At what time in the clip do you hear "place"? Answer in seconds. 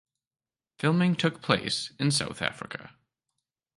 1.43-1.93